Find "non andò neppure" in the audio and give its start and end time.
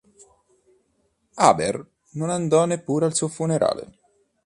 2.13-3.05